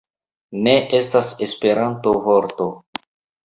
Ne 0.67 0.73
estas 1.01 1.31
Esperanto-vorto 1.49 2.71